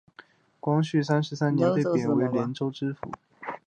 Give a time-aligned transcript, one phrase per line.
[0.59, 3.11] 光绪三十三年被贬为廉州府知府。